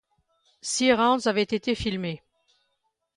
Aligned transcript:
Six 0.61 0.93
rounds 0.97 1.27
avaient 1.27 1.43
été 1.43 1.75
filmés. 1.75 2.23